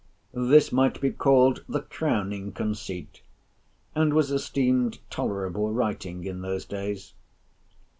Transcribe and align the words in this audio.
This 0.33 0.71
might 0.71 0.99
be 0.99 1.11
called 1.11 1.63
the 1.69 1.81
crowning 1.81 2.53
conceit; 2.53 3.21
and 3.93 4.15
was 4.15 4.31
esteemed 4.31 4.97
tolerable 5.11 5.71
writing 5.71 6.23
in 6.25 6.41
those 6.41 6.65
days. 6.65 7.13